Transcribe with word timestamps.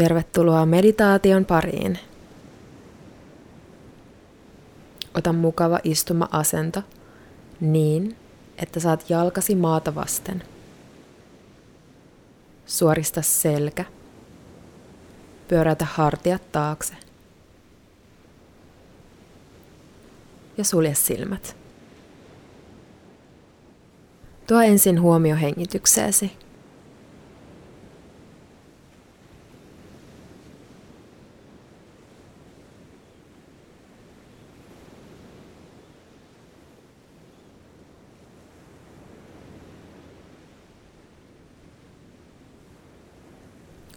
Tervetuloa 0.00 0.66
meditaation 0.66 1.44
pariin. 1.44 1.98
Ota 5.14 5.32
mukava 5.32 5.78
istuma-asento 5.84 6.82
niin, 7.60 8.16
että 8.58 8.80
saat 8.80 9.10
jalkasi 9.10 9.54
maata 9.54 9.94
vasten. 9.94 10.42
Suorista 12.66 13.22
selkä. 13.22 13.84
Pyöräytä 15.48 15.84
hartiat 15.84 16.52
taakse. 16.52 16.94
Ja 20.58 20.64
sulje 20.64 20.94
silmät. 20.94 21.56
Tuo 24.46 24.60
ensin 24.60 25.00
huomio 25.00 25.36
hengitykseesi. 25.36 26.32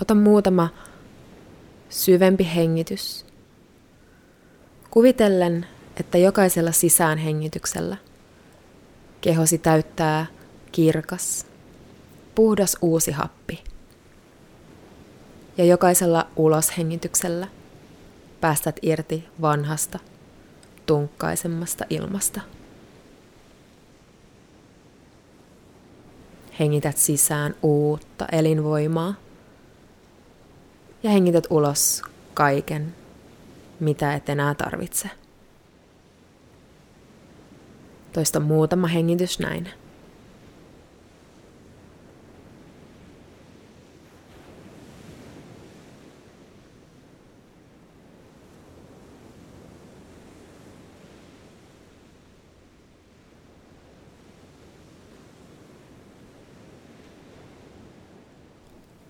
Ota 0.00 0.14
muutama 0.14 0.68
syvempi 1.88 2.48
hengitys. 2.54 3.26
Kuvitellen, 4.90 5.66
että 5.96 6.18
jokaisella 6.18 6.72
sisäänhengityksellä 6.72 7.96
kehosi 9.20 9.58
täyttää 9.58 10.26
kirkas, 10.72 11.46
puhdas 12.34 12.76
uusi 12.82 13.10
happi. 13.10 13.64
Ja 15.58 15.64
jokaisella 15.64 16.26
uloshengityksellä 16.36 17.48
päästät 18.40 18.76
irti 18.82 19.24
vanhasta, 19.40 19.98
tunkkaisemmasta 20.86 21.84
ilmasta. 21.90 22.40
Hengität 26.60 26.96
sisään 26.96 27.54
uutta 27.62 28.26
elinvoimaa 28.32 29.14
ja 31.02 31.10
hengität 31.10 31.46
ulos 31.50 32.02
kaiken, 32.34 32.94
mitä 33.80 34.14
et 34.14 34.28
enää 34.28 34.54
tarvitse. 34.54 35.10
Toista 38.12 38.40
muutama 38.40 38.86
hengitys 38.86 39.38
näin. 39.38 39.68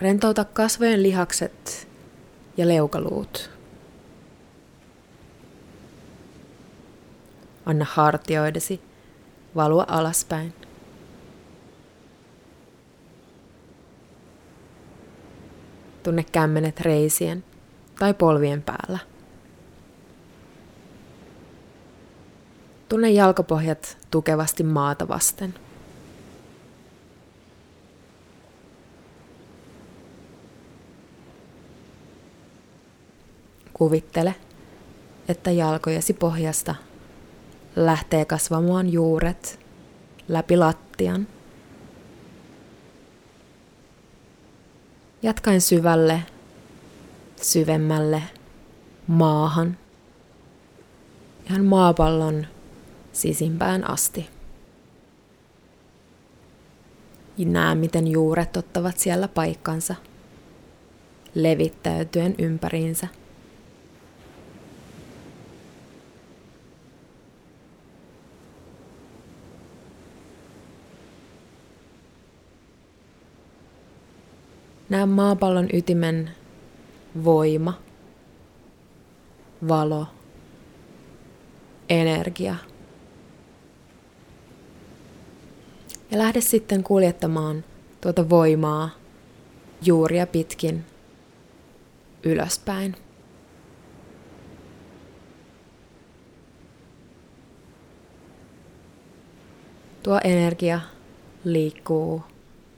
Rentouta 0.00 0.44
kasvojen 0.44 1.02
lihakset 1.02 1.88
ja 2.56 2.68
leukaluut. 2.68 3.50
Anna 7.66 7.86
hartioidesi 7.88 8.80
valua 9.56 9.84
alaspäin. 9.88 10.54
Tunne 16.02 16.24
kämmenet 16.32 16.80
reisien 16.80 17.44
tai 17.98 18.14
polvien 18.14 18.62
päällä. 18.62 18.98
Tunne 22.88 23.10
jalkapohjat 23.10 23.98
tukevasti 24.10 24.62
maata 24.62 25.08
vasten. 25.08 25.54
Kuvittele, 33.82 34.34
että 35.28 35.50
jalkojesi 35.50 36.12
pohjasta 36.12 36.74
lähtee 37.76 38.24
kasvamaan 38.24 38.92
juuret 38.92 39.60
läpi 40.28 40.56
lattian. 40.56 41.26
Jatkaen 45.22 45.60
syvälle, 45.60 46.22
syvemmälle 47.40 48.22
maahan, 49.06 49.78
ihan 51.46 51.64
maapallon 51.64 52.46
sisimpään 53.12 53.90
asti. 53.90 54.28
Ja 57.38 57.46
näe, 57.46 57.74
miten 57.74 58.06
juuret 58.08 58.56
ottavat 58.56 58.98
siellä 58.98 59.28
paikkansa, 59.28 59.94
levittäytyen 61.34 62.34
ympäriinsä– 62.38 63.08
Näe 74.92 75.06
maapallon 75.06 75.68
ytimen 75.72 76.30
voima, 77.24 77.80
valo, 79.68 80.06
energia. 81.88 82.54
Ja 86.10 86.18
lähde 86.18 86.40
sitten 86.40 86.82
kuljettamaan 86.82 87.64
tuota 88.00 88.30
voimaa 88.30 88.90
juuria 89.82 90.26
pitkin 90.26 90.84
ylöspäin. 92.22 92.96
Tuo 100.02 100.20
energia 100.24 100.80
liikkuu 101.44 102.22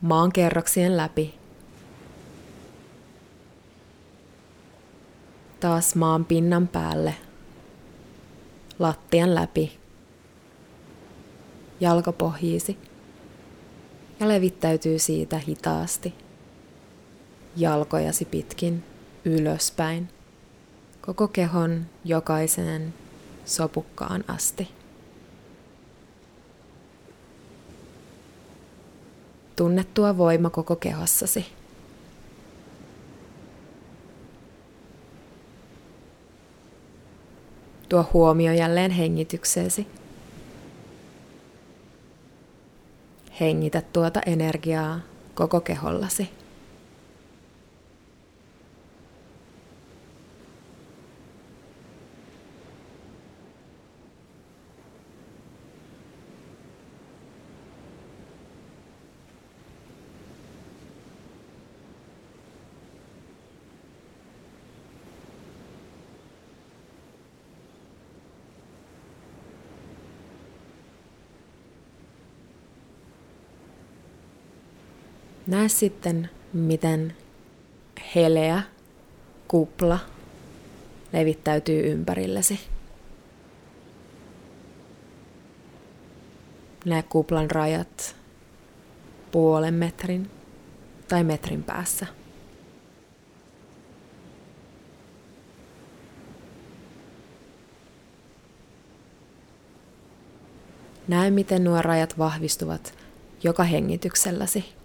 maan 0.00 0.32
kerroksien 0.32 0.96
läpi 0.96 1.43
taas 5.64 5.94
maan 5.94 6.24
pinnan 6.24 6.68
päälle, 6.68 7.14
lattian 8.78 9.34
läpi, 9.34 9.78
jalkapohjiisi 11.80 12.78
ja 14.20 14.28
levittäytyy 14.28 14.98
siitä 14.98 15.38
hitaasti 15.38 16.14
jalkojasi 17.56 18.24
pitkin 18.24 18.84
ylöspäin 19.24 20.08
koko 21.00 21.28
kehon 21.28 21.86
jokaisen 22.04 22.94
sopukkaan 23.44 24.24
asti. 24.28 24.68
Tunne 29.56 29.84
tuo 29.94 30.16
voima 30.16 30.50
koko 30.50 30.76
kehossasi. 30.76 31.46
Tuo 37.94 38.06
huomio 38.12 38.52
jälleen 38.52 38.90
hengitykseesi. 38.90 39.86
Hengitä 43.40 43.82
tuota 43.92 44.20
energiaa 44.26 45.00
koko 45.34 45.60
kehollasi. 45.60 46.28
Näe 75.46 75.68
sitten, 75.68 76.30
miten 76.52 77.16
heleä 78.14 78.62
kupla 79.48 79.98
levittäytyy 81.12 81.92
ympärillesi. 81.92 82.60
Näe 86.84 87.02
kuplan 87.02 87.50
rajat 87.50 88.16
puolen 89.32 89.74
metrin 89.74 90.30
tai 91.08 91.24
metrin 91.24 91.62
päässä. 91.62 92.06
Näe, 101.08 101.30
miten 101.30 101.64
nuo 101.64 101.82
rajat 101.82 102.18
vahvistuvat 102.18 102.94
joka 103.42 103.64
hengitykselläsi. 103.64 104.83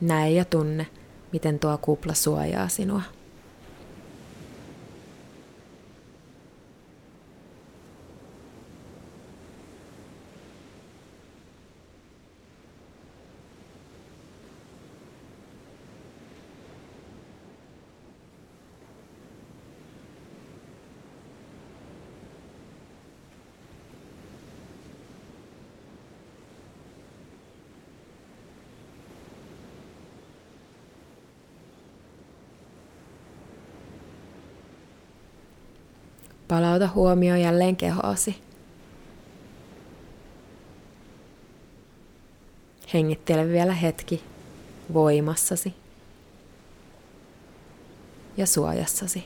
Näe 0.00 0.30
ja 0.30 0.44
tunne, 0.44 0.86
miten 1.32 1.58
tuo 1.58 1.78
kupla 1.78 2.14
suojaa 2.14 2.68
sinua. 2.68 3.02
Palauta 36.50 36.88
huomio 36.94 37.36
jälleen 37.36 37.76
kehoasi. 37.76 38.36
Hengittele 42.94 43.48
vielä 43.48 43.72
hetki 43.72 44.24
voimassasi 44.94 45.74
ja 48.36 48.46
suojassasi. 48.46 49.24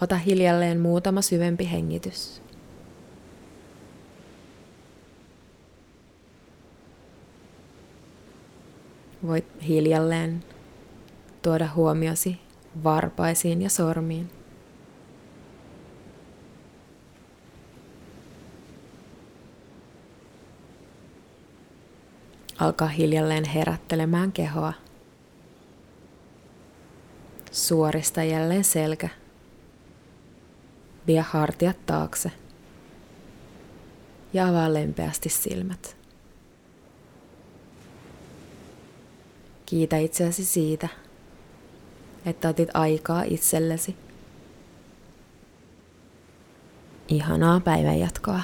Ota 0.00 0.16
hiljalleen 0.16 0.80
muutama 0.80 1.22
syvempi 1.22 1.70
hengitys. 1.72 2.42
Voit 9.26 9.44
hiljalleen 9.68 10.44
tuoda 11.42 11.68
huomiosi 11.74 12.38
varpaisiin 12.84 13.62
ja 13.62 13.70
sormiin. 13.70 14.30
Alkaa 22.58 22.88
hiljalleen 22.88 23.44
herättelemään 23.44 24.32
kehoa. 24.32 24.72
Suorista 27.52 28.22
jälleen 28.22 28.64
selkä 28.64 29.08
Vie 31.06 31.20
hartiat 31.20 31.86
taakse 31.86 32.32
ja 34.32 34.48
avaa 34.48 34.74
lempeästi 34.74 35.28
silmät. 35.28 35.96
Kiitä 39.66 39.98
itseäsi 39.98 40.44
siitä, 40.44 40.88
että 42.26 42.48
otit 42.48 42.68
aikaa 42.74 43.22
itsellesi. 43.22 43.96
Ihanaa 47.08 47.60
päivänjatkoa. 47.60 48.40